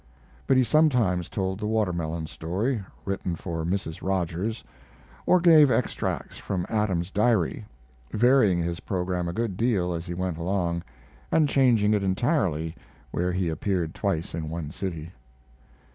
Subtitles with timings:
[0.47, 4.01] But he sometimes told the watermelon story, written for Mrs.
[4.01, 4.63] Rogers,
[5.27, 7.65] or gave extracts from Adam's Diary,
[8.09, 10.81] varying his program a good deal as he went along,
[11.31, 12.73] and changing it entirely
[13.11, 15.11] where he appeared twice in one city.